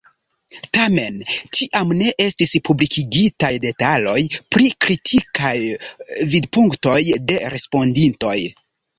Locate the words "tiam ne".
1.57-2.07